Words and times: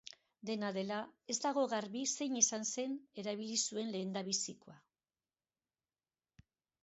Dena 0.49 0.69
dela, 0.75 0.95
ez 1.33 1.35
dago 1.41 1.65
garbi 1.73 2.01
zein 2.15 2.39
izan 2.39 2.65
erabili 3.23 3.59
zuen 3.67 3.91
lehendabizikoa. 3.95 4.79